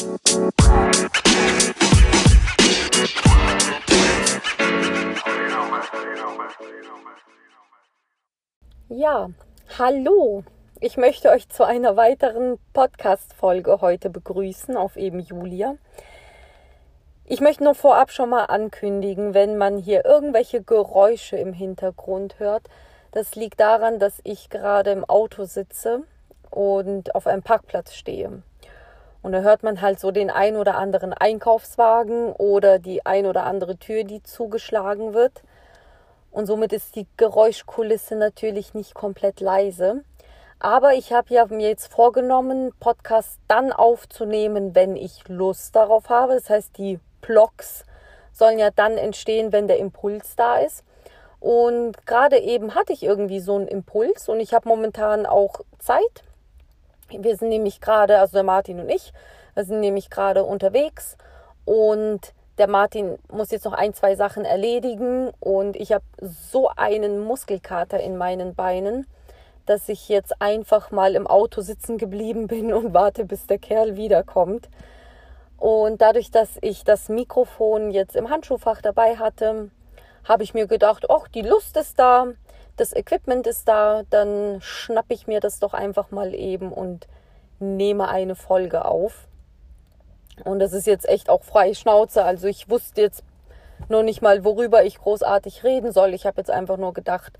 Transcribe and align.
Ja, 0.00 0.06
hallo. 9.78 10.44
Ich 10.80 10.96
möchte 10.96 11.28
euch 11.28 11.50
zu 11.50 11.64
einer 11.64 11.98
weiteren 11.98 12.58
Podcast-Folge 12.72 13.82
heute 13.82 14.08
begrüßen 14.08 14.74
auf 14.74 14.96
eben 14.96 15.20
Julia. 15.20 15.74
Ich 17.26 17.42
möchte 17.42 17.64
nur 17.64 17.74
vorab 17.74 18.10
schon 18.10 18.30
mal 18.30 18.44
ankündigen, 18.44 19.34
wenn 19.34 19.58
man 19.58 19.76
hier 19.76 20.06
irgendwelche 20.06 20.62
Geräusche 20.62 21.36
im 21.36 21.52
Hintergrund 21.52 22.38
hört, 22.38 22.62
das 23.12 23.34
liegt 23.34 23.60
daran, 23.60 23.98
dass 23.98 24.20
ich 24.24 24.48
gerade 24.48 24.92
im 24.92 25.04
Auto 25.04 25.44
sitze 25.44 26.04
und 26.50 27.14
auf 27.14 27.26
einem 27.26 27.42
Parkplatz 27.42 27.92
stehe. 27.92 28.42
Und 29.22 29.32
da 29.32 29.40
hört 29.40 29.62
man 29.62 29.80
halt 29.80 30.00
so 30.00 30.10
den 30.10 30.30
ein 30.30 30.56
oder 30.56 30.76
anderen 30.76 31.12
Einkaufswagen 31.12 32.32
oder 32.32 32.78
die 32.78 33.04
ein 33.04 33.26
oder 33.26 33.44
andere 33.44 33.76
Tür, 33.76 34.04
die 34.04 34.22
zugeschlagen 34.22 35.12
wird. 35.12 35.42
Und 36.30 36.46
somit 36.46 36.72
ist 36.72 36.96
die 36.96 37.06
Geräuschkulisse 37.16 38.16
natürlich 38.16 38.72
nicht 38.72 38.94
komplett 38.94 39.40
leise. 39.40 40.04
Aber 40.58 40.94
ich 40.94 41.12
habe 41.12 41.34
ja 41.34 41.46
mir 41.46 41.68
jetzt 41.68 41.92
vorgenommen, 41.92 42.72
Podcast 42.80 43.38
dann 43.48 43.72
aufzunehmen, 43.72 44.74
wenn 44.74 44.96
ich 44.96 45.26
Lust 45.26 45.74
darauf 45.74 46.08
habe. 46.08 46.34
Das 46.34 46.48
heißt, 46.48 46.76
die 46.78 47.00
Blogs 47.20 47.84
sollen 48.32 48.58
ja 48.58 48.70
dann 48.70 48.96
entstehen, 48.96 49.52
wenn 49.52 49.68
der 49.68 49.78
Impuls 49.78 50.36
da 50.36 50.58
ist. 50.58 50.84
Und 51.40 52.06
gerade 52.06 52.38
eben 52.38 52.74
hatte 52.74 52.92
ich 52.92 53.02
irgendwie 53.02 53.40
so 53.40 53.56
einen 53.56 53.68
Impuls 53.68 54.28
und 54.28 54.40
ich 54.40 54.52
habe 54.52 54.68
momentan 54.68 55.24
auch 55.24 55.60
Zeit. 55.78 56.22
Wir 57.10 57.36
sind 57.36 57.48
nämlich 57.48 57.80
gerade, 57.80 58.18
also 58.18 58.32
der 58.32 58.42
Martin 58.42 58.80
und 58.80 58.88
ich, 58.88 59.12
wir 59.54 59.64
sind 59.64 59.80
nämlich 59.80 60.10
gerade 60.10 60.44
unterwegs 60.44 61.16
und 61.64 62.32
der 62.58 62.68
Martin 62.68 63.18
muss 63.32 63.50
jetzt 63.50 63.64
noch 63.64 63.72
ein, 63.72 63.94
zwei 63.94 64.16
Sachen 64.16 64.44
erledigen 64.44 65.30
und 65.40 65.76
ich 65.76 65.92
habe 65.92 66.04
so 66.20 66.68
einen 66.76 67.20
Muskelkater 67.20 68.00
in 68.00 68.18
meinen 68.18 68.54
Beinen, 68.54 69.06
dass 69.66 69.88
ich 69.88 70.08
jetzt 70.08 70.42
einfach 70.42 70.90
mal 70.90 71.14
im 71.14 71.26
Auto 71.26 71.62
sitzen 71.62 71.96
geblieben 71.96 72.46
bin 72.48 72.72
und 72.72 72.92
warte, 72.92 73.24
bis 73.24 73.46
der 73.46 73.58
Kerl 73.58 73.96
wiederkommt. 73.96 74.68
Und 75.56 76.00
dadurch, 76.00 76.30
dass 76.30 76.58
ich 76.60 76.84
das 76.84 77.08
Mikrofon 77.08 77.90
jetzt 77.90 78.16
im 78.16 78.30
Handschuhfach 78.30 78.80
dabei 78.82 79.16
hatte, 79.16 79.70
habe 80.24 80.42
ich 80.42 80.54
mir 80.54 80.66
gedacht, 80.66 81.06
ach, 81.10 81.28
die 81.28 81.42
Lust 81.42 81.76
ist 81.76 81.98
da, 81.98 82.26
das 82.80 82.96
Equipment 82.96 83.46
ist 83.46 83.68
da, 83.68 84.04
dann 84.08 84.62
schnappe 84.62 85.12
ich 85.12 85.26
mir 85.26 85.40
das 85.40 85.58
doch 85.58 85.74
einfach 85.74 86.10
mal 86.10 86.34
eben 86.34 86.72
und 86.72 87.06
nehme 87.58 88.08
eine 88.08 88.34
Folge 88.34 88.86
auf. 88.86 89.28
Und 90.44 90.60
das 90.60 90.72
ist 90.72 90.86
jetzt 90.86 91.06
echt 91.06 91.28
auch 91.28 91.42
freie 91.42 91.74
Schnauze. 91.74 92.24
Also 92.24 92.46
ich 92.46 92.70
wusste 92.70 93.02
jetzt 93.02 93.22
noch 93.90 94.02
nicht 94.02 94.22
mal, 94.22 94.44
worüber 94.44 94.82
ich 94.82 94.98
großartig 94.98 95.62
reden 95.62 95.92
soll. 95.92 96.14
Ich 96.14 96.24
habe 96.24 96.38
jetzt 96.38 96.50
einfach 96.50 96.78
nur 96.78 96.94
gedacht, 96.94 97.34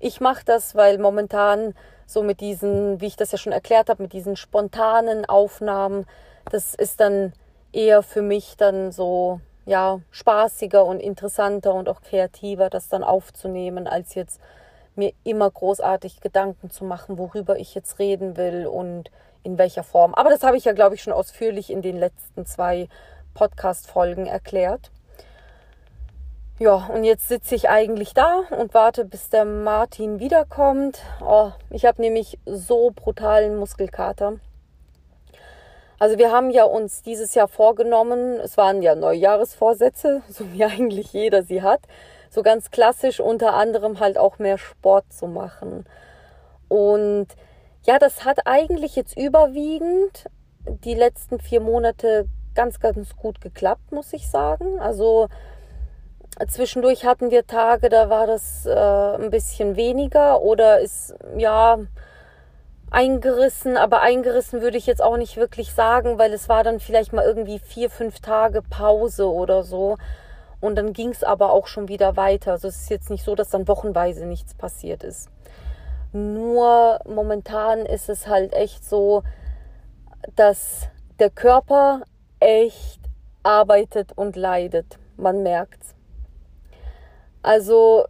ich 0.00 0.22
mache 0.22 0.46
das, 0.46 0.74
weil 0.74 0.96
momentan 0.96 1.74
so 2.06 2.22
mit 2.22 2.40
diesen, 2.40 2.98
wie 3.02 3.06
ich 3.06 3.16
das 3.16 3.32
ja 3.32 3.38
schon 3.38 3.52
erklärt 3.52 3.90
habe, 3.90 4.02
mit 4.02 4.14
diesen 4.14 4.36
spontanen 4.36 5.26
Aufnahmen, 5.26 6.06
das 6.50 6.74
ist 6.74 7.00
dann 7.00 7.34
eher 7.70 8.02
für 8.02 8.22
mich 8.22 8.56
dann 8.56 8.92
so, 8.92 9.40
ja, 9.66 10.00
spaßiger 10.10 10.86
und 10.86 11.00
interessanter 11.00 11.74
und 11.74 11.90
auch 11.90 12.00
kreativer, 12.00 12.70
das 12.70 12.88
dann 12.88 13.04
aufzunehmen, 13.04 13.86
als 13.86 14.14
jetzt 14.14 14.40
mir 14.96 15.12
immer 15.24 15.50
großartig 15.50 16.20
Gedanken 16.20 16.70
zu 16.70 16.84
machen, 16.84 17.18
worüber 17.18 17.58
ich 17.58 17.74
jetzt 17.74 17.98
reden 17.98 18.36
will 18.36 18.66
und 18.66 19.10
in 19.42 19.58
welcher 19.58 19.84
Form. 19.84 20.14
Aber 20.14 20.30
das 20.30 20.42
habe 20.42 20.56
ich 20.56 20.64
ja, 20.64 20.72
glaube 20.72 20.94
ich, 20.94 21.02
schon 21.02 21.12
ausführlich 21.12 21.70
in 21.70 21.82
den 21.82 21.96
letzten 21.96 22.46
zwei 22.46 22.88
Podcast-Folgen 23.34 24.26
erklärt. 24.26 24.90
Ja, 26.58 26.88
und 26.92 27.04
jetzt 27.04 27.28
sitze 27.28 27.54
ich 27.54 27.68
eigentlich 27.68 28.14
da 28.14 28.40
und 28.50 28.72
warte, 28.72 29.04
bis 29.04 29.28
der 29.28 29.44
Martin 29.44 30.20
wiederkommt. 30.20 31.02
Oh, 31.20 31.50
ich 31.68 31.84
habe 31.84 32.00
nämlich 32.00 32.38
so 32.46 32.92
brutalen 32.94 33.56
Muskelkater. 33.56 34.40
Also 35.98 36.18
wir 36.18 36.32
haben 36.32 36.50
ja 36.50 36.64
uns 36.64 37.02
dieses 37.02 37.34
Jahr 37.34 37.48
vorgenommen, 37.48 38.40
es 38.40 38.56
waren 38.56 38.82
ja 38.82 38.94
Neujahresvorsätze, 38.94 40.22
so 40.28 40.50
wie 40.52 40.64
eigentlich 40.64 41.12
jeder 41.12 41.42
sie 41.42 41.62
hat, 41.62 41.80
so 42.36 42.42
ganz 42.42 42.70
klassisch 42.70 43.18
unter 43.18 43.54
anderem 43.54 43.98
halt 43.98 44.18
auch 44.18 44.38
mehr 44.38 44.58
Sport 44.58 45.10
zu 45.10 45.26
machen. 45.26 45.86
Und 46.68 47.28
ja, 47.84 47.98
das 47.98 48.24
hat 48.24 48.40
eigentlich 48.44 48.94
jetzt 48.94 49.16
überwiegend 49.16 50.26
die 50.84 50.94
letzten 50.94 51.40
vier 51.40 51.60
Monate 51.60 52.26
ganz, 52.54 52.78
ganz 52.78 53.16
gut 53.16 53.40
geklappt, 53.40 53.90
muss 53.90 54.12
ich 54.12 54.28
sagen. 54.28 54.78
Also 54.78 55.28
zwischendurch 56.46 57.06
hatten 57.06 57.30
wir 57.30 57.46
Tage, 57.46 57.88
da 57.88 58.10
war 58.10 58.26
das 58.26 58.66
äh, 58.66 58.70
ein 58.70 59.30
bisschen 59.30 59.76
weniger 59.76 60.42
oder 60.42 60.80
ist 60.80 61.14
ja 61.38 61.78
eingerissen, 62.90 63.78
aber 63.78 64.02
eingerissen 64.02 64.60
würde 64.60 64.76
ich 64.76 64.86
jetzt 64.86 65.02
auch 65.02 65.16
nicht 65.16 65.38
wirklich 65.38 65.72
sagen, 65.72 66.18
weil 66.18 66.34
es 66.34 66.50
war 66.50 66.64
dann 66.64 66.80
vielleicht 66.80 67.14
mal 67.14 67.24
irgendwie 67.24 67.60
vier, 67.60 67.88
fünf 67.88 68.20
Tage 68.20 68.60
Pause 68.60 69.30
oder 69.30 69.62
so. 69.62 69.96
Und 70.60 70.76
dann 70.76 70.92
ging 70.92 71.10
es 71.10 71.22
aber 71.22 71.52
auch 71.52 71.66
schon 71.66 71.88
wieder 71.88 72.16
weiter. 72.16 72.52
Also 72.52 72.68
es 72.68 72.82
ist 72.82 72.90
jetzt 72.90 73.10
nicht 73.10 73.24
so, 73.24 73.34
dass 73.34 73.50
dann 73.50 73.68
wochenweise 73.68 74.26
nichts 74.26 74.54
passiert 74.54 75.04
ist. 75.04 75.28
Nur 76.12 77.00
momentan 77.06 77.80
ist 77.80 78.08
es 78.08 78.26
halt 78.26 78.54
echt 78.54 78.84
so, 78.84 79.22
dass 80.34 80.88
der 81.18 81.30
Körper 81.30 82.02
echt 82.40 83.00
arbeitet 83.42 84.12
und 84.16 84.36
leidet. 84.36 84.98
Man 85.16 85.42
merkt's. 85.42 85.94
Also 87.42 88.06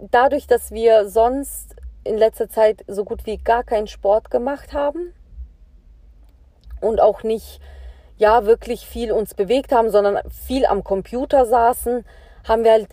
dadurch, 0.00 0.46
dass 0.46 0.70
wir 0.70 1.08
sonst 1.08 1.76
in 2.04 2.16
letzter 2.16 2.48
Zeit 2.48 2.84
so 2.86 3.04
gut 3.04 3.26
wie 3.26 3.36
gar 3.36 3.64
keinen 3.64 3.86
Sport 3.86 4.30
gemacht 4.30 4.72
haben 4.72 5.12
und 6.80 7.00
auch 7.00 7.22
nicht 7.22 7.60
ja 8.18 8.44
wirklich 8.44 8.86
viel 8.86 9.12
uns 9.12 9.34
bewegt 9.34 9.72
haben, 9.72 9.90
sondern 9.90 10.18
viel 10.46 10.66
am 10.66 10.84
Computer 10.84 11.46
saßen, 11.46 12.04
haben 12.46 12.64
wir 12.64 12.72
halt 12.72 12.88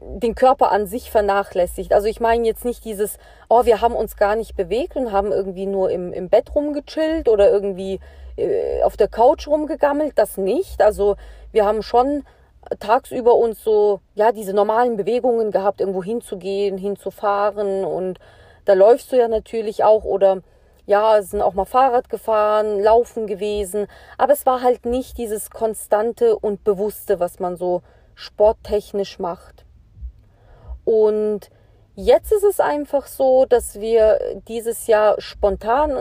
den 0.00 0.34
Körper 0.34 0.70
an 0.70 0.86
sich 0.86 1.10
vernachlässigt. 1.10 1.92
Also 1.92 2.08
ich 2.08 2.20
meine 2.20 2.46
jetzt 2.46 2.64
nicht 2.64 2.84
dieses, 2.84 3.18
oh, 3.48 3.64
wir 3.64 3.80
haben 3.80 3.94
uns 3.94 4.16
gar 4.16 4.36
nicht 4.36 4.56
bewegt 4.56 4.96
und 4.96 5.12
haben 5.12 5.32
irgendwie 5.32 5.66
nur 5.66 5.90
im, 5.90 6.12
im 6.12 6.28
Bett 6.28 6.54
rumgechillt 6.54 7.28
oder 7.28 7.50
irgendwie 7.50 8.00
äh, 8.36 8.82
auf 8.82 8.96
der 8.96 9.08
Couch 9.08 9.46
rumgegammelt, 9.48 10.18
das 10.18 10.36
nicht. 10.36 10.82
Also 10.82 11.16
wir 11.52 11.64
haben 11.64 11.82
schon 11.82 12.24
tagsüber 12.80 13.34
uns 13.34 13.62
so, 13.64 14.00
ja, 14.14 14.32
diese 14.32 14.52
normalen 14.52 14.96
Bewegungen 14.96 15.50
gehabt, 15.50 15.80
irgendwo 15.80 16.02
hinzugehen, 16.02 16.76
hinzufahren 16.76 17.84
und 17.84 18.18
da 18.66 18.74
läufst 18.74 19.10
du 19.12 19.16
ja 19.16 19.28
natürlich 19.28 19.84
auch 19.84 20.04
oder 20.04 20.42
ja, 20.88 21.20
sind 21.20 21.42
auch 21.42 21.52
mal 21.52 21.66
Fahrrad 21.66 22.08
gefahren, 22.08 22.80
laufen 22.80 23.26
gewesen, 23.26 23.88
aber 24.16 24.32
es 24.32 24.46
war 24.46 24.62
halt 24.62 24.86
nicht 24.86 25.18
dieses 25.18 25.50
konstante 25.50 26.34
und 26.38 26.64
bewusste, 26.64 27.20
was 27.20 27.40
man 27.40 27.56
so 27.56 27.82
sporttechnisch 28.14 29.18
macht. 29.18 29.66
Und 30.86 31.50
jetzt 31.94 32.32
ist 32.32 32.42
es 32.42 32.58
einfach 32.58 33.06
so, 33.06 33.44
dass 33.44 33.78
wir 33.80 34.18
dieses 34.48 34.86
Jahr 34.86 35.20
spontan 35.20 35.94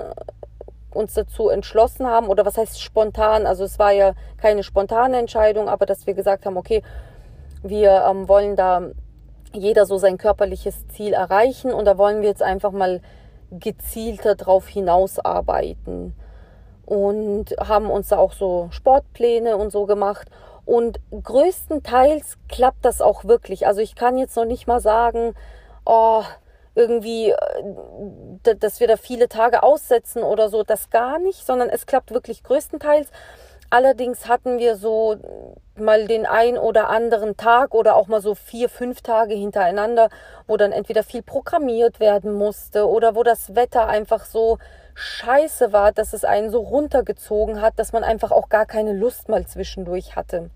uns 0.93 1.13
dazu 1.15 1.49
entschlossen 1.49 2.07
haben, 2.07 2.29
oder 2.29 2.45
was 2.45 2.57
heißt 2.57 2.81
spontan? 2.81 3.45
Also 3.45 3.65
es 3.65 3.77
war 3.77 3.91
ja 3.91 4.13
keine 4.37 4.63
spontane 4.63 5.17
Entscheidung, 5.17 5.67
aber 5.67 5.85
dass 5.85 6.07
wir 6.07 6.13
gesagt 6.13 6.45
haben, 6.45 6.55
okay, 6.55 6.81
wir 7.61 8.05
ähm, 8.09 8.29
wollen 8.29 8.55
da 8.55 8.83
jeder 9.51 9.85
so 9.85 9.97
sein 9.97 10.17
körperliches 10.17 10.87
Ziel 10.87 11.11
erreichen 11.11 11.73
und 11.73 11.83
da 11.83 11.97
wollen 11.97 12.21
wir 12.21 12.29
jetzt 12.29 12.41
einfach 12.41 12.71
mal 12.71 13.01
gezielter 13.51 14.35
drauf 14.35 14.67
hinausarbeiten 14.67 16.13
und 16.85 17.55
haben 17.59 17.89
uns 17.89 18.09
da 18.09 18.17
auch 18.17 18.33
so 18.33 18.69
Sportpläne 18.71 19.57
und 19.57 19.71
so 19.71 19.85
gemacht 19.85 20.29
und 20.65 20.99
größtenteils 21.23 22.37
klappt 22.49 22.83
das 22.83 23.01
auch 23.01 23.23
wirklich. 23.25 23.67
Also 23.67 23.79
ich 23.81 23.95
kann 23.95 24.17
jetzt 24.17 24.35
noch 24.35 24.45
nicht 24.45 24.67
mal 24.67 24.81
sagen, 24.81 25.33
oh, 25.85 26.23
irgendwie, 26.75 27.31
äh, 27.31 28.55
dass 28.55 28.79
wir 28.79 28.87
da 28.87 28.97
viele 28.97 29.29
Tage 29.29 29.63
aussetzen 29.63 30.23
oder 30.23 30.49
so, 30.49 30.63
das 30.63 30.89
gar 30.89 31.19
nicht, 31.19 31.45
sondern 31.45 31.69
es 31.69 31.85
klappt 31.85 32.11
wirklich 32.11 32.43
größtenteils. 32.43 33.09
Allerdings 33.69 34.27
hatten 34.29 34.59
wir 34.59 34.77
so 34.77 35.17
mal 35.75 36.07
den 36.07 36.25
ein 36.25 36.57
oder 36.57 36.89
anderen 36.89 37.35
Tag 37.35 37.73
oder 37.73 37.95
auch 37.95 38.07
mal 38.07 38.21
so 38.21 38.33
vier, 38.33 38.69
fünf 38.69 39.01
Tage 39.01 39.33
hintereinander, 39.33 40.09
wo 40.47 40.55
dann 40.57 40.71
entweder 40.71 41.03
viel 41.03 41.21
programmiert 41.21 41.99
werden 41.99 42.33
musste 42.33 42.87
oder 42.87 43.15
wo 43.15 43.23
das 43.23 43.55
Wetter 43.55 43.87
einfach 43.87 44.25
so 44.25 44.57
scheiße 44.95 45.73
war, 45.73 45.91
dass 45.91 46.13
es 46.13 46.23
einen 46.23 46.49
so 46.49 46.59
runtergezogen 46.59 47.61
hat, 47.61 47.77
dass 47.77 47.93
man 47.93 48.03
einfach 48.03 48.31
auch 48.31 48.49
gar 48.49 48.65
keine 48.65 48.93
Lust 48.93 49.29
mal 49.29 49.45
zwischendurch 49.45 50.15
hatte. 50.15 50.49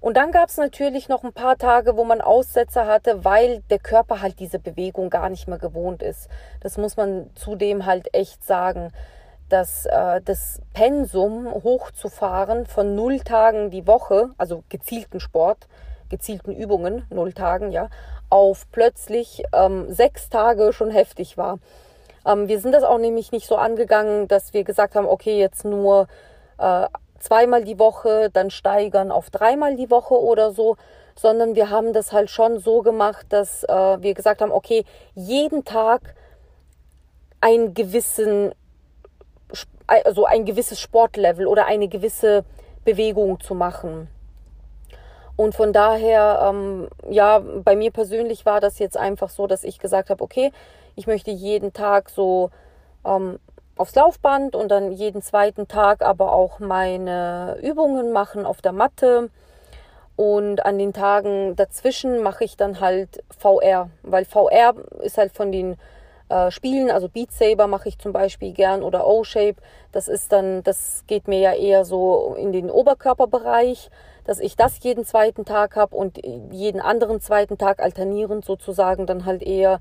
Und 0.00 0.16
dann 0.16 0.30
gab 0.30 0.48
es 0.48 0.56
natürlich 0.56 1.08
noch 1.08 1.24
ein 1.24 1.32
paar 1.32 1.58
Tage, 1.58 1.96
wo 1.96 2.04
man 2.04 2.20
Aussetzer 2.20 2.86
hatte, 2.86 3.24
weil 3.24 3.62
der 3.68 3.80
Körper 3.80 4.22
halt 4.22 4.38
diese 4.38 4.60
Bewegung 4.60 5.10
gar 5.10 5.28
nicht 5.28 5.48
mehr 5.48 5.58
gewohnt 5.58 6.02
ist. 6.02 6.28
Das 6.60 6.78
muss 6.78 6.96
man 6.96 7.30
zudem 7.34 7.84
halt 7.84 8.14
echt 8.14 8.44
sagen. 8.44 8.92
Das, 9.48 9.86
äh, 9.86 10.20
das 10.24 10.60
Pensum 10.72 11.52
hochzufahren 11.52 12.66
von 12.66 12.94
null 12.94 13.20
Tagen 13.20 13.70
die 13.70 13.86
Woche, 13.86 14.30
also 14.38 14.64
gezielten 14.68 15.20
Sport, 15.20 15.66
gezielten 16.08 16.52
Übungen, 16.52 17.06
null 17.10 17.32
Tagen, 17.32 17.72
ja, 17.72 17.88
auf 18.30 18.66
plötzlich 18.72 19.42
ähm, 19.52 19.92
sechs 19.92 20.28
Tage 20.28 20.72
schon 20.72 20.90
heftig 20.90 21.36
war. 21.36 21.58
Ähm, 22.26 22.48
wir 22.48 22.60
sind 22.60 22.72
das 22.72 22.84
auch 22.84 22.98
nämlich 22.98 23.32
nicht 23.32 23.46
so 23.46 23.56
angegangen, 23.56 24.28
dass 24.28 24.52
wir 24.52 24.64
gesagt 24.64 24.94
haben, 24.94 25.06
okay, 25.06 25.38
jetzt 25.38 25.64
nur 25.64 26.08
äh, 26.58 26.86
zweimal 27.18 27.64
die 27.64 27.78
Woche, 27.78 28.30
dann 28.32 28.50
steigern 28.50 29.10
auf 29.10 29.30
dreimal 29.30 29.76
die 29.76 29.90
Woche 29.90 30.14
oder 30.14 30.52
so, 30.52 30.76
sondern 31.16 31.54
wir 31.54 31.70
haben 31.70 31.92
das 31.92 32.12
halt 32.12 32.30
schon 32.30 32.58
so 32.60 32.82
gemacht, 32.82 33.26
dass 33.30 33.64
äh, 33.64 33.68
wir 34.00 34.14
gesagt 34.14 34.40
haben, 34.40 34.52
okay, 34.52 34.84
jeden 35.14 35.64
Tag 35.64 36.14
einen 37.40 37.74
gewissen, 37.74 38.52
also 39.88 40.26
ein 40.26 40.44
gewisses 40.44 40.78
Sportlevel 40.78 41.46
oder 41.46 41.66
eine 41.66 41.88
gewisse 41.88 42.44
Bewegung 42.84 43.40
zu 43.40 43.54
machen. 43.54 44.08
Und 45.36 45.54
von 45.54 45.72
daher, 45.72 46.48
ähm, 46.50 46.88
ja, 47.08 47.38
bei 47.38 47.76
mir 47.76 47.90
persönlich 47.92 48.44
war 48.44 48.60
das 48.60 48.78
jetzt 48.78 48.96
einfach 48.96 49.30
so, 49.30 49.46
dass 49.46 49.64
ich 49.64 49.78
gesagt 49.78 50.10
habe, 50.10 50.22
okay, 50.22 50.52
ich 50.96 51.06
möchte 51.06 51.30
jeden 51.30 51.72
Tag 51.72 52.10
so 52.10 52.50
ähm, 53.04 53.38
aufs 53.76 53.94
Laufband 53.94 54.56
und 54.56 54.68
dann 54.68 54.92
jeden 54.92 55.22
zweiten 55.22 55.68
Tag 55.68 56.02
aber 56.02 56.32
auch 56.32 56.58
meine 56.58 57.56
Übungen 57.62 58.12
machen 58.12 58.44
auf 58.44 58.60
der 58.60 58.72
Matte. 58.72 59.30
Und 60.16 60.66
an 60.66 60.78
den 60.78 60.92
Tagen 60.92 61.54
dazwischen 61.54 62.20
mache 62.20 62.42
ich 62.42 62.56
dann 62.56 62.80
halt 62.80 63.22
VR, 63.38 63.90
weil 64.02 64.24
VR 64.24 64.74
ist 65.00 65.16
halt 65.16 65.32
von 65.32 65.52
den 65.52 65.76
äh, 66.28 66.50
Spielen, 66.50 66.90
also 66.90 67.08
Beat 67.08 67.32
Saber 67.32 67.66
mache 67.66 67.88
ich 67.88 67.98
zum 67.98 68.12
Beispiel 68.12 68.52
gern 68.52 68.82
oder 68.82 69.06
O-Shape. 69.06 69.56
Das 69.92 70.08
ist 70.08 70.32
dann, 70.32 70.62
das 70.62 71.04
geht 71.06 71.28
mir 71.28 71.40
ja 71.40 71.52
eher 71.52 71.84
so 71.84 72.36
in 72.38 72.52
den 72.52 72.70
Oberkörperbereich 72.70 73.90
dass 74.28 74.40
ich 74.40 74.56
das 74.56 74.78
jeden 74.84 75.06
zweiten 75.06 75.46
Tag 75.46 75.74
habe 75.74 75.96
und 75.96 76.20
jeden 76.52 76.82
anderen 76.82 77.18
zweiten 77.18 77.56
Tag 77.56 77.80
alternierend 77.80 78.44
sozusagen 78.44 79.06
dann 79.06 79.24
halt 79.24 79.42
eher 79.42 79.80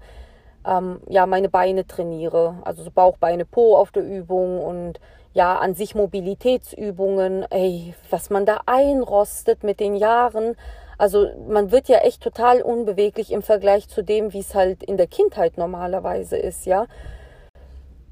ähm, 0.66 1.02
ja 1.10 1.26
meine 1.26 1.50
Beine 1.50 1.86
trainiere. 1.86 2.56
Also 2.64 2.82
so 2.82 2.90
Bauch, 2.90 3.18
Beine, 3.18 3.44
Po 3.44 3.76
auf 3.76 3.92
der 3.92 4.04
Übung 4.04 4.64
und 4.64 5.02
ja 5.34 5.58
an 5.58 5.74
sich 5.74 5.96
Mobilitätsübungen. 5.96 7.46
Ey, 7.50 7.94
was 8.10 8.30
man 8.30 8.46
da 8.46 8.62
einrostet 8.66 9.64
mit 9.66 9.82
den 9.82 9.98
Jahren. 9.98 10.56
Also 10.98 11.28
man 11.48 11.72
wird 11.72 11.90
ja 11.90 12.00
echt 12.00 12.22
total 12.22 12.62
unbeweglich 12.62 13.32
im 13.32 13.42
Vergleich 13.42 13.88
zu 13.88 14.04
dem, 14.04 14.34
wie 14.34 14.40
es 14.40 14.56
halt 14.56 14.84
in 14.84 14.98
der 14.98 15.08
Kindheit 15.08 15.58
normalerweise 15.58 16.38
ist, 16.38 16.66
ja. 16.66 16.88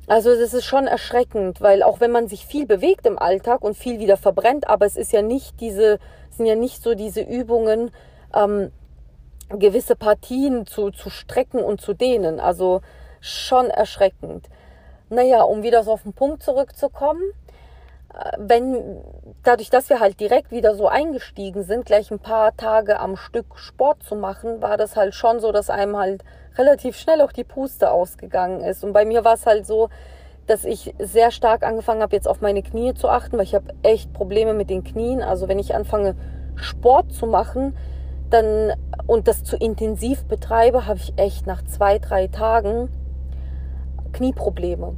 Also 0.08 0.36
das 0.36 0.54
ist 0.54 0.66
schon 0.66 0.86
erschreckend, 0.86 1.62
weil 1.62 1.82
auch 1.82 2.00
wenn 2.00 2.12
man 2.12 2.28
sich 2.28 2.46
viel 2.46 2.68
bewegt 2.68 3.08
im 3.08 3.18
Alltag 3.18 3.64
und 3.64 3.76
viel 3.76 4.00
wieder 4.00 4.18
verbrennt, 4.18 4.68
aber 4.68 4.86
es 4.86 4.98
ist 4.98 5.12
ja 5.12 5.24
nicht 5.24 5.60
diese, 5.62 5.98
sind 6.30 6.46
ja 6.46 6.56
nicht 6.56 6.84
so 6.84 6.94
diese 6.94 7.22
Übungen, 7.22 7.90
ähm, 8.36 8.72
gewisse 9.50 9.96
Partien 9.96 10.68
zu, 10.68 10.92
zu 10.92 11.10
strecken 11.10 11.60
und 11.60 11.82
zu 11.82 11.94
dehnen. 11.94 12.40
Also 12.40 12.82
schon 13.20 13.70
erschreckend. 13.72 14.48
Naja, 15.10 15.42
um 15.42 15.64
wieder 15.64 15.84
so 15.84 15.94
auf 15.94 16.04
den 16.04 16.14
Punkt 16.14 16.44
zurückzukommen, 16.44 17.22
wenn 18.38 19.02
dadurch, 19.44 19.70
dass 19.70 19.90
wir 19.90 20.00
halt 20.00 20.20
direkt 20.20 20.52
wieder 20.52 20.76
so 20.76 20.88
eingestiegen 20.88 21.64
sind, 21.64 21.86
gleich 21.86 22.12
ein 22.12 22.20
paar 22.20 22.56
Tage 22.56 23.00
am 23.00 23.18
Stück 23.18 23.58
Sport 23.58 24.04
zu 24.04 24.16
machen, 24.16 24.62
war 24.62 24.78
das 24.78 24.96
halt 24.96 25.14
schon 25.14 25.40
so, 25.40 25.52
dass 25.52 25.70
einem 25.70 25.98
halt 25.98 26.24
relativ 26.58 26.96
schnell 26.98 27.22
auch 27.22 27.32
die 27.32 27.44
Puste 27.44 27.92
ausgegangen 27.92 28.62
ist. 28.62 28.84
Und 28.84 28.94
bei 28.94 29.06
mir 29.06 29.26
war 29.26 29.34
es 29.34 29.46
halt 29.46 29.68
so, 29.68 29.90
dass 30.48 30.64
ich 30.64 30.94
sehr 31.00 31.32
stark 31.32 31.64
angefangen 31.64 32.02
habe, 32.02 32.16
jetzt 32.16 32.28
auf 32.28 32.42
meine 32.42 32.64
Knie 32.64 32.94
zu 32.94 33.10
achten, 33.10 33.38
weil 33.38 33.44
ich 33.44 33.56
habe 33.56 33.74
echt 33.84 34.14
Probleme 34.14 34.54
mit 34.54 34.70
den 34.70 34.84
Knien. 34.84 35.22
Also 35.22 35.48
wenn 35.48 35.60
ich 35.60 35.76
anfange, 35.76 36.16
Sport 36.56 37.12
zu 37.12 37.26
machen, 37.26 37.76
dann 38.30 38.74
und 39.08 39.28
das 39.28 39.44
zu 39.44 39.58
intensiv 39.58 40.26
betreibe, 40.26 40.86
habe 40.86 41.00
ich 41.00 41.14
echt 41.18 41.48
nach 41.48 41.64
zwei, 41.64 42.00
drei 42.00 42.28
Tagen 42.28 42.90
Knieprobleme. 44.14 44.96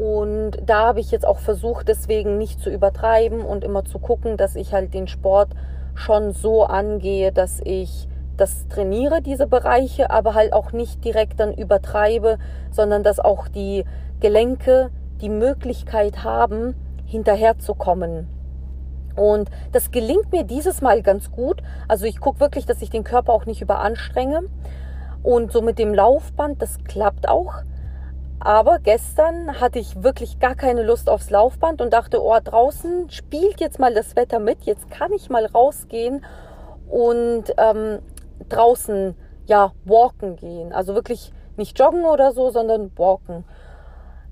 Und 0.00 0.52
da 0.64 0.86
habe 0.86 1.00
ich 1.00 1.10
jetzt 1.10 1.26
auch 1.26 1.40
versucht, 1.40 1.88
deswegen 1.88 2.38
nicht 2.38 2.62
zu 2.62 2.70
übertreiben 2.70 3.42
und 3.42 3.64
immer 3.64 3.84
zu 3.84 3.98
gucken, 3.98 4.38
dass 4.38 4.56
ich 4.56 4.72
halt 4.72 4.94
den 4.94 5.08
Sport 5.08 5.50
schon 5.94 6.32
so 6.32 6.64
angehe, 6.64 7.32
dass 7.32 7.60
ich 7.64 8.08
das 8.38 8.66
trainiere, 8.68 9.20
diese 9.20 9.46
Bereiche, 9.46 10.10
aber 10.10 10.32
halt 10.32 10.54
auch 10.54 10.72
nicht 10.72 11.04
direkt 11.04 11.38
dann 11.38 11.52
übertreibe, 11.52 12.38
sondern 12.70 13.02
dass 13.02 13.20
auch 13.20 13.46
die 13.48 13.84
Gelenke 14.20 14.88
die 15.20 15.28
Möglichkeit 15.28 16.24
haben, 16.24 16.74
hinterherzukommen. 17.04 18.26
Und 19.16 19.50
das 19.72 19.90
gelingt 19.90 20.32
mir 20.32 20.44
dieses 20.44 20.80
Mal 20.80 21.02
ganz 21.02 21.30
gut. 21.30 21.62
Also 21.88 22.06
ich 22.06 22.20
gucke 22.20 22.40
wirklich, 22.40 22.64
dass 22.64 22.80
ich 22.80 22.88
den 22.88 23.04
Körper 23.04 23.34
auch 23.34 23.44
nicht 23.44 23.60
überanstrenge. 23.60 24.44
Und 25.22 25.52
so 25.52 25.60
mit 25.60 25.78
dem 25.78 25.92
Laufband, 25.92 26.62
das 26.62 26.82
klappt 26.84 27.28
auch. 27.28 27.64
Aber 28.42 28.78
gestern 28.78 29.60
hatte 29.60 29.78
ich 29.78 30.02
wirklich 30.02 30.38
gar 30.38 30.54
keine 30.54 30.82
Lust 30.82 31.10
aufs 31.10 31.28
Laufband 31.28 31.82
und 31.82 31.92
dachte, 31.92 32.22
oh, 32.22 32.38
draußen 32.42 33.10
spielt 33.10 33.60
jetzt 33.60 33.78
mal 33.78 33.92
das 33.92 34.16
Wetter 34.16 34.38
mit. 34.38 34.62
Jetzt 34.62 34.90
kann 34.90 35.12
ich 35.12 35.28
mal 35.28 35.44
rausgehen 35.44 36.24
und 36.88 37.44
ähm, 37.58 37.98
draußen 38.48 39.14
ja 39.44 39.72
walken 39.84 40.36
gehen. 40.36 40.72
Also 40.72 40.94
wirklich 40.94 41.32
nicht 41.56 41.78
joggen 41.78 42.06
oder 42.06 42.32
so, 42.32 42.48
sondern 42.50 42.90
walken. 42.96 43.44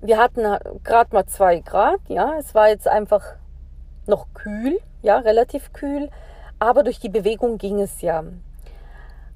Wir 0.01 0.17
hatten 0.17 0.43
gerade 0.85 1.15
mal 1.15 1.27
zwei 1.27 1.61
Grad, 1.61 2.01
ja. 2.09 2.35
Es 2.39 2.55
war 2.55 2.69
jetzt 2.69 2.89
einfach 2.89 3.35
noch 4.07 4.33
kühl, 4.33 4.81
ja, 5.03 5.19
relativ 5.19 5.75
kühl, 5.75 6.09
aber 6.59 6.83
durch 6.83 6.99
die 6.99 7.11
Bewegung 7.11 7.59
ging 7.59 7.81
es 7.81 8.01
ja. 8.01 8.25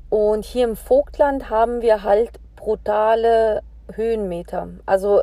Und 0.09 0.45
hier 0.47 0.65
im 0.65 0.77
Vogtland 0.77 1.51
haben 1.51 1.83
wir 1.83 2.03
halt 2.05 2.31
brutale 2.57 3.63
Höhenmeter. 3.95 4.69
Also 4.87 5.23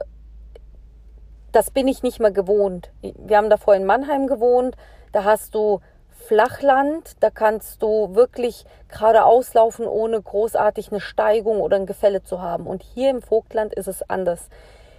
das 1.52 1.72
bin 1.72 1.88
ich 1.88 2.04
nicht 2.04 2.20
mehr 2.20 2.32
gewohnt. 2.32 2.92
Wir 3.02 3.38
haben 3.38 3.50
davor 3.50 3.76
in 3.76 3.86
Mannheim 3.86 4.28
gewohnt, 4.28 4.76
da 5.12 5.24
hast 5.24 5.56
du 5.56 5.80
Flachland, 6.10 7.16
da 7.22 7.32
kannst 7.32 7.82
du 7.82 8.14
wirklich 8.14 8.66
geradeaus 8.88 9.54
laufen, 9.54 9.88
ohne 9.88 10.22
großartig 10.22 10.92
eine 10.92 11.00
Steigung 11.00 11.60
oder 11.60 11.78
ein 11.78 11.86
Gefälle 11.86 12.24
zu 12.24 12.42
haben. 12.42 12.68
Und 12.68 12.84
hier 12.84 13.10
im 13.10 13.22
Vogtland 13.22 13.74
ist 13.74 13.88
es 13.88 14.08
anders. 14.10 14.50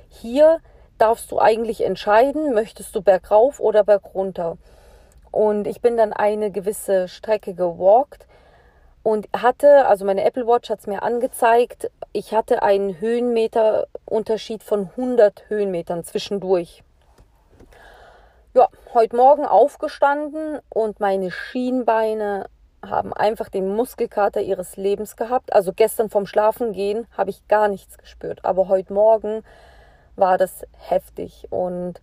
Hier 0.08 0.58
darfst 0.98 1.30
du 1.30 1.38
eigentlich 1.38 1.84
entscheiden, 1.84 2.52
möchtest 2.52 2.94
du 2.96 3.02
bergauf 3.02 3.60
oder 3.60 3.84
bergunter. 3.84 4.56
Und 5.30 5.66
ich 5.66 5.80
bin 5.80 5.96
dann 5.96 6.12
eine 6.12 6.50
gewisse 6.50 7.06
Strecke 7.06 7.54
gewalkt 7.54 8.26
und 9.02 9.28
hatte, 9.32 9.87
also 9.87 10.04
meine 10.04 10.25
Apple 10.25 10.46
Watch 10.46 10.68
hat 10.68 10.80
es 10.80 10.87
mir 10.87 11.02
angezeigt, 11.02 11.90
ich 12.12 12.35
hatte 12.35 12.62
einen 12.62 13.00
Höhenmeterunterschied 13.00 14.62
von 14.62 14.90
100 14.97 15.49
Höhenmetern 15.49 16.05
zwischendurch. 16.05 16.83
Ja, 18.52 18.69
heute 18.95 19.17
Morgen 19.17 19.45
aufgestanden 19.45 20.59
und 20.69 20.99
meine 20.99 21.31
Schienbeine 21.31 22.47
haben 22.85 23.12
einfach 23.12 23.49
den 23.49 23.75
Muskelkater 23.76 24.40
ihres 24.40 24.76
Lebens 24.76 25.14
gehabt. 25.14 25.52
Also 25.52 25.73
gestern 25.73 26.11
vom 26.11 26.26
Schlafengehen 26.26 27.07
habe 27.17 27.31
ich 27.31 27.47
gar 27.47 27.69
nichts 27.69 27.97
gespürt, 27.99 28.45
aber 28.45 28.69
heute 28.69 28.93
Morgen 28.93 29.45
war 30.17 30.37
das 30.37 30.67
heftig. 30.79 31.47
Und 31.50 32.00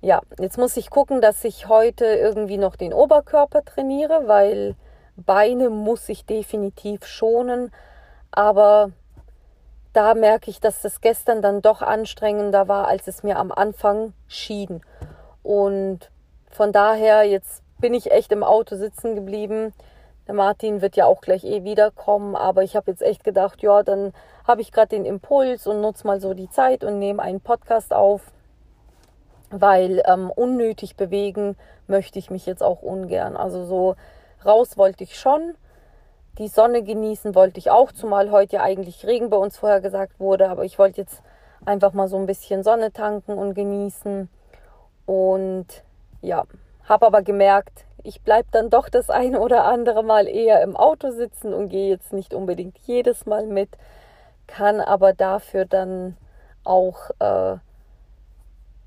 ja, 0.00 0.22
jetzt 0.38 0.56
muss 0.56 0.76
ich 0.76 0.88
gucken, 0.88 1.20
dass 1.20 1.44
ich 1.44 1.68
heute 1.68 2.06
irgendwie 2.06 2.58
noch 2.58 2.76
den 2.76 2.94
Oberkörper 2.94 3.64
trainiere, 3.64 4.22
weil 4.26 4.74
Beine 5.16 5.68
muss 5.68 6.08
ich 6.08 6.24
definitiv 6.24 7.04
schonen. 7.04 7.72
Aber 8.30 8.92
da 9.98 10.14
merke 10.14 10.48
ich, 10.48 10.60
dass 10.60 10.80
das 10.80 11.00
gestern 11.00 11.42
dann 11.42 11.60
doch 11.60 11.82
anstrengender 11.82 12.68
war, 12.68 12.86
als 12.86 13.08
es 13.08 13.24
mir 13.24 13.36
am 13.36 13.50
Anfang 13.50 14.12
schien. 14.28 14.80
Und 15.42 16.12
von 16.52 16.70
daher, 16.70 17.24
jetzt 17.24 17.64
bin 17.80 17.94
ich 17.94 18.12
echt 18.12 18.30
im 18.30 18.44
Auto 18.44 18.76
sitzen 18.76 19.16
geblieben. 19.16 19.74
Der 20.28 20.36
Martin 20.36 20.82
wird 20.82 20.94
ja 20.94 21.06
auch 21.06 21.20
gleich 21.20 21.42
eh 21.42 21.64
wiederkommen, 21.64 22.36
aber 22.36 22.62
ich 22.62 22.76
habe 22.76 22.92
jetzt 22.92 23.02
echt 23.02 23.24
gedacht, 23.24 23.60
ja, 23.60 23.82
dann 23.82 24.12
habe 24.46 24.60
ich 24.60 24.70
gerade 24.70 24.90
den 24.90 25.04
Impuls 25.04 25.66
und 25.66 25.80
nutze 25.80 26.06
mal 26.06 26.20
so 26.20 26.32
die 26.32 26.48
Zeit 26.48 26.84
und 26.84 27.00
nehme 27.00 27.20
einen 27.20 27.40
Podcast 27.40 27.92
auf, 27.92 28.22
weil 29.50 30.00
ähm, 30.06 30.30
unnötig 30.30 30.94
bewegen 30.94 31.56
möchte 31.88 32.20
ich 32.20 32.30
mich 32.30 32.46
jetzt 32.46 32.62
auch 32.62 32.82
ungern. 32.82 33.36
Also 33.36 33.64
so 33.64 33.96
raus 34.44 34.78
wollte 34.78 35.02
ich 35.02 35.18
schon. 35.18 35.56
Die 36.38 36.48
Sonne 36.48 36.84
genießen 36.84 37.34
wollte 37.34 37.58
ich 37.58 37.70
auch, 37.70 37.90
zumal 37.90 38.30
heute 38.30 38.56
ja 38.56 38.62
eigentlich 38.62 39.04
Regen 39.04 39.28
bei 39.28 39.36
uns 39.36 39.58
vorher 39.58 39.80
gesagt 39.80 40.20
wurde, 40.20 40.48
aber 40.48 40.64
ich 40.64 40.78
wollte 40.78 41.00
jetzt 41.00 41.22
einfach 41.66 41.92
mal 41.92 42.06
so 42.06 42.16
ein 42.16 42.26
bisschen 42.26 42.62
Sonne 42.62 42.92
tanken 42.92 43.32
und 43.32 43.54
genießen. 43.54 44.28
Und 45.04 45.66
ja, 46.22 46.44
habe 46.84 47.06
aber 47.06 47.22
gemerkt, 47.22 47.86
ich 48.04 48.22
bleibe 48.22 48.48
dann 48.52 48.70
doch 48.70 48.88
das 48.88 49.10
eine 49.10 49.40
oder 49.40 49.64
andere 49.64 50.04
Mal 50.04 50.28
eher 50.28 50.62
im 50.62 50.76
Auto 50.76 51.10
sitzen 51.10 51.52
und 51.52 51.70
gehe 51.70 51.88
jetzt 51.88 52.12
nicht 52.12 52.32
unbedingt 52.32 52.78
jedes 52.84 53.26
Mal 53.26 53.46
mit, 53.46 53.70
kann 54.46 54.80
aber 54.80 55.14
dafür 55.14 55.64
dann 55.64 56.16
auch 56.62 57.10
äh, 57.18 57.56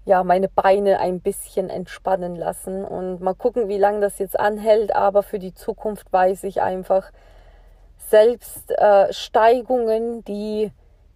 ja, 0.06 0.24
meine 0.24 0.48
Beine 0.48 1.00
ein 1.00 1.20
bisschen 1.20 1.70
entspannen 1.70 2.36
lassen 2.36 2.86
und 2.86 3.20
mal 3.20 3.36
gucken, 3.36 3.68
wie 3.68 3.78
lange 3.78 4.00
das 4.00 4.20
jetzt 4.20 4.40
anhält. 4.40 4.96
Aber 4.96 5.22
für 5.22 5.38
die 5.38 5.54
Zukunft 5.54 6.12
weiß 6.14 6.46
ich 6.46 6.62
einfach, 6.62 7.12
selbst 8.10 8.72
äh, 8.72 9.12
Steigungen, 9.14 10.24
die 10.26 10.72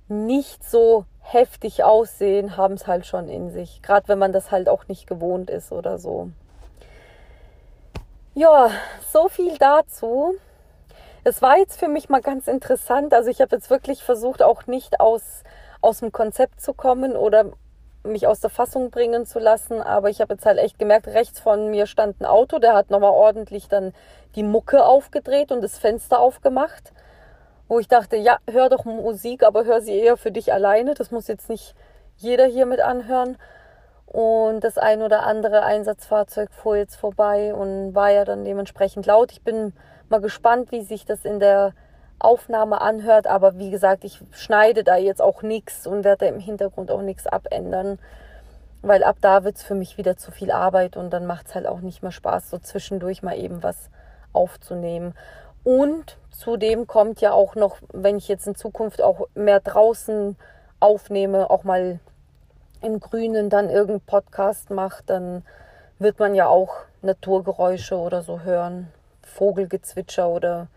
nicht 0.07 0.63
so 0.63 1.05
heftig 1.19 1.83
aussehen, 1.83 2.57
haben 2.57 2.75
es 2.75 2.87
halt 2.87 3.05
schon 3.05 3.27
in 3.27 3.49
sich. 3.49 3.81
Gerade 3.81 4.07
wenn 4.07 4.19
man 4.19 4.31
das 4.31 4.51
halt 4.51 4.69
auch 4.69 4.87
nicht 4.87 5.07
gewohnt 5.07 5.49
ist 5.49 5.71
oder 5.71 5.97
so. 5.97 6.29
Ja, 8.33 8.69
so 9.11 9.29
viel 9.29 9.57
dazu. 9.57 10.35
Es 11.23 11.41
war 11.41 11.57
jetzt 11.57 11.79
für 11.79 11.87
mich 11.87 12.09
mal 12.09 12.21
ganz 12.21 12.47
interessant. 12.47 13.13
Also 13.13 13.29
ich 13.29 13.41
habe 13.41 13.55
jetzt 13.55 13.69
wirklich 13.69 14.03
versucht, 14.03 14.43
auch 14.43 14.67
nicht 14.67 14.99
aus, 14.99 15.43
aus 15.81 15.99
dem 15.99 16.11
Konzept 16.11 16.61
zu 16.61 16.73
kommen 16.73 17.15
oder 17.15 17.51
mich 18.05 18.27
aus 18.27 18.39
der 18.39 18.49
Fassung 18.49 18.89
bringen 18.89 19.25
zu 19.25 19.39
lassen. 19.39 19.81
Aber 19.81 20.09
ich 20.09 20.21
habe 20.21 20.33
jetzt 20.33 20.45
halt 20.45 20.57
echt 20.59 20.79
gemerkt, 20.79 21.07
rechts 21.07 21.39
von 21.39 21.69
mir 21.69 21.85
stand 21.85 22.21
ein 22.21 22.25
Auto, 22.25 22.59
der 22.59 22.73
hat 22.73 22.89
nochmal 22.89 23.11
ordentlich 23.11 23.67
dann 23.67 23.93
die 24.35 24.43
Mucke 24.43 24.85
aufgedreht 24.85 25.51
und 25.51 25.61
das 25.61 25.77
Fenster 25.77 26.19
aufgemacht. 26.19 26.93
Wo 27.67 27.79
ich 27.79 27.87
dachte, 27.87 28.15
ja, 28.15 28.37
hör 28.49 28.69
doch 28.69 28.85
Musik, 28.85 29.43
aber 29.43 29.65
hör 29.65 29.81
sie 29.81 29.97
eher 29.97 30.17
für 30.17 30.31
dich 30.31 30.53
alleine. 30.53 30.93
Das 30.93 31.11
muss 31.11 31.27
jetzt 31.27 31.49
nicht 31.49 31.75
jeder 32.17 32.45
hier 32.45 32.65
mit 32.65 32.79
anhören. 32.79 33.37
Und 34.05 34.63
das 34.63 34.77
ein 34.77 35.01
oder 35.01 35.23
andere 35.23 35.63
Einsatzfahrzeug 35.63 36.53
fuhr 36.53 36.77
jetzt 36.77 36.95
vorbei 36.95 37.53
und 37.53 37.95
war 37.95 38.11
ja 38.11 38.23
dann 38.23 38.45
dementsprechend 38.45 39.05
laut. 39.05 39.31
Ich 39.31 39.41
bin 39.41 39.73
mal 40.09 40.21
gespannt, 40.21 40.71
wie 40.71 40.81
sich 40.81 41.05
das 41.05 41.25
in 41.25 41.39
der 41.39 41.73
Aufnahme 42.19 42.81
anhört. 42.81 43.27
Aber 43.27 43.57
wie 43.57 43.71
gesagt, 43.71 44.03
ich 44.03 44.19
schneide 44.31 44.83
da 44.83 44.95
jetzt 44.95 45.21
auch 45.21 45.41
nichts 45.41 45.87
und 45.87 46.03
werde 46.03 46.25
im 46.27 46.39
Hintergrund 46.39 46.91
auch 46.91 47.01
nichts 47.01 47.27
abändern. 47.27 47.99
Weil 48.81 49.03
ab 49.03 49.17
da 49.21 49.43
wird 49.43 49.57
es 49.57 49.63
für 49.63 49.75
mich 49.75 49.97
wieder 49.97 50.17
zu 50.17 50.31
viel 50.31 50.51
Arbeit 50.51 50.95
und 50.95 51.11
dann 51.11 51.25
macht 51.25 51.47
es 51.47 51.55
halt 51.55 51.65
auch 51.65 51.79
nicht 51.79 52.03
mehr 52.03 52.11
Spaß, 52.11 52.51
so 52.51 52.59
zwischendurch 52.59 53.23
mal 53.23 53.37
eben 53.37 53.63
was 53.63 53.89
aufzunehmen. 54.31 55.15
Und 55.63 56.17
zudem 56.29 56.85
kommt 56.85 57.21
ja 57.21 57.31
auch 57.31 57.55
noch, 57.55 57.77
wenn 57.91 58.17
ich 58.17 58.27
jetzt 58.27 58.45
in 58.45 58.55
Zukunft 58.55 59.01
auch 59.01 59.27
mehr 59.33 59.59
draußen 59.59 60.37
aufnehme, 60.79 61.49
auch 61.49 61.63
mal 61.63 61.99
im 62.81 62.99
Grünen 62.99 63.49
dann 63.49 63.69
irgendeinen 63.71 64.01
Podcast 64.01 64.69
mache, 64.69 65.01
dann 65.07 65.43
wird 65.97 66.19
man 66.19 66.35
ja 66.35 66.47
auch 66.47 66.75
Naturgeräusche 67.01 67.97
oder 67.97 68.21
so 68.21 68.41
hören. 68.41 68.91
Vogelgezwitscher 69.23 70.29
oder 70.29 70.67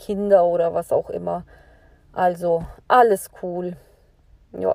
Kinder 0.00 0.44
oder 0.44 0.74
was 0.74 0.92
auch 0.92 1.10
immer. 1.10 1.44
Also 2.12 2.64
alles 2.88 3.30
cool. 3.42 3.76
Ja. 4.52 4.74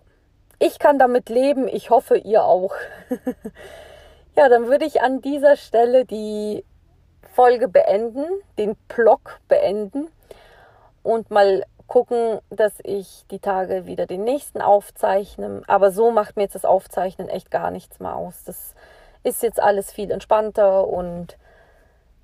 Ich 0.60 0.80
kann 0.80 1.00
damit 1.00 1.30
leben. 1.30 1.68
Ich 1.68 1.90
hoffe, 1.90 2.18
ihr 2.18 2.44
auch. 2.44 2.74
ja, 4.38 4.48
dann 4.48 4.68
würde 4.68 4.86
ich 4.86 5.02
an 5.02 5.22
dieser 5.22 5.58
Stelle 5.58 6.06
die 6.06 6.64
Folge 7.34 7.68
beenden, 7.68 8.26
den 8.58 8.78
Blog 8.88 9.40
beenden 9.50 10.08
und 11.04 11.30
mal 11.32 11.66
gucken, 11.88 12.40
dass 12.50 12.74
ich 12.84 13.26
die 13.30 13.40
Tage 13.40 13.86
wieder 13.86 14.06
den 14.06 14.24
nächsten 14.24 14.62
aufzeichne. 14.62 15.62
Aber 15.68 15.92
so 15.92 16.12
macht 16.12 16.38
mir 16.38 16.44
jetzt 16.44 16.56
das 16.56 16.66
Aufzeichnen 16.66 17.28
echt 17.28 17.52
gar 17.52 17.72
nichts 17.72 18.00
mehr 18.00 18.16
aus. 18.16 18.44
Das 18.46 18.74
ist 19.24 19.44
jetzt 19.44 19.62
alles 19.62 19.92
viel 19.92 20.12
entspannter 20.12 20.88
und 20.88 21.38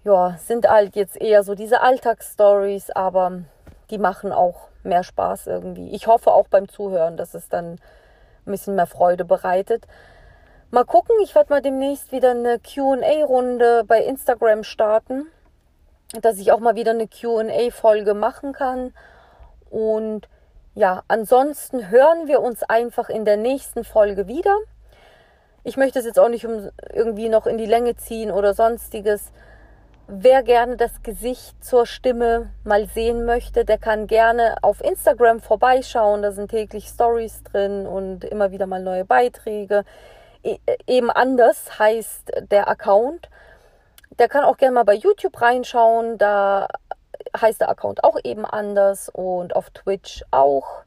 ja, 0.04 0.38
sind 0.40 0.68
halt 0.68 0.96
jetzt 0.96 1.20
eher 1.20 1.44
so 1.44 1.56
diese 1.56 1.82
Alltagsstories, 1.82 2.90
aber 2.92 3.44
die 3.90 3.98
machen 3.98 4.32
auch 4.32 4.70
mehr 4.84 5.04
Spaß 5.04 5.48
irgendwie. 5.48 5.92
Ich 5.92 6.08
hoffe 6.08 6.32
auch 6.32 6.48
beim 6.48 6.68
Zuhören, 6.68 7.18
dass 7.18 7.34
es 7.34 7.50
dann 7.50 7.74
ein 7.74 8.52
bisschen 8.52 8.76
mehr 8.76 8.88
Freude 8.88 9.26
bereitet. 9.26 9.86
Mal 10.72 10.86
gucken, 10.86 11.16
ich 11.22 11.36
werde 11.36 11.52
mal 11.52 11.62
demnächst 11.62 12.12
wieder 12.12 12.32
eine 12.32 12.58
QA-Runde 12.60 13.84
bei 13.86 14.04
Instagram 14.04 14.64
starten, 14.64 15.28
dass 16.22 16.40
ich 16.40 16.52
auch 16.52 16.60
mal 16.60 16.76
wieder 16.76 16.92
eine 16.92 17.08
QA-Folge 17.08 18.14
machen 18.14 18.54
kann. 18.54 18.94
Und 19.70 20.28
ja, 20.74 21.04
ansonsten 21.10 21.90
hören 21.90 22.28
wir 22.28 22.42
uns 22.42 22.64
einfach 22.64 23.10
in 23.10 23.26
der 23.26 23.38
nächsten 23.38 23.84
Folge 23.84 24.28
wieder. 24.28 24.58
Ich 25.64 25.78
möchte 25.78 26.00
es 26.00 26.06
jetzt 26.06 26.18
auch 26.18 26.30
nicht 26.30 26.48
irgendwie 26.94 27.30
noch 27.30 27.46
in 27.46 27.58
die 27.58 27.66
Länge 27.66 27.98
ziehen 27.98 28.32
oder 28.32 28.54
sonstiges. 28.54 29.32
Wer 30.14 30.44
gerne 30.44 30.76
das 30.76 31.04
Gesicht 31.04 31.64
zur 31.64 31.86
Stimme 31.86 32.50
mal 32.66 32.86
sehen 32.90 33.24
möchte, 33.24 33.64
der 33.64 33.78
kann 33.78 34.08
gerne 34.08 34.58
auf 34.62 34.82
Instagram 34.82 35.40
vorbeischauen. 35.40 36.22
Da 36.22 36.34
sind 36.34 36.52
täglich 36.52 36.88
Stories 36.90 37.44
drin 37.44 37.88
und 37.88 38.26
immer 38.26 38.52
wieder 38.52 38.68
mal 38.68 38.84
neue 38.84 39.06
Beiträge. 39.06 39.86
E 40.44 40.58
eben 40.86 41.10
anders 41.10 41.80
heißt 41.80 42.30
der 42.52 42.68
Account. 42.68 43.30
Der 44.20 44.28
kann 44.28 44.44
auch 44.44 44.58
gerne 44.58 44.74
mal 44.74 44.84
bei 44.84 44.96
YouTube 44.96 45.42
reinschauen. 45.42 46.18
Da 46.18 46.68
heißt 47.40 47.62
der 47.62 47.70
Account 47.70 48.04
auch 48.04 48.18
eben 48.22 48.44
anders 48.44 49.08
und 49.08 49.56
auf 49.56 49.70
Twitch 49.70 50.26
auch. 50.30 50.84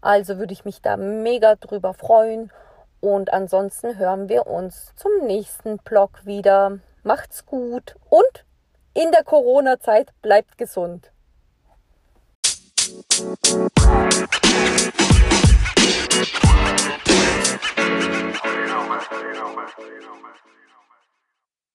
Also 0.00 0.38
würde 0.38 0.52
ich 0.52 0.64
mich 0.64 0.82
da 0.82 0.96
mega 0.96 1.54
drüber 1.54 1.94
freuen. 1.94 2.50
Und 2.98 3.32
ansonsten 3.32 3.98
hören 3.98 4.28
wir 4.28 4.48
uns 4.48 4.96
zum 4.96 5.12
nächsten 5.28 5.78
Blog 5.78 6.26
wieder. 6.26 6.80
Macht's 7.04 7.46
gut 7.46 7.94
und 8.10 8.47
in 9.00 9.12
der 9.12 9.22
Corona-Zeit 9.22 10.12
bleibt 10.22 10.58
gesund. 10.58 11.12
Man. 13.78 14.18
You. 20.18 20.47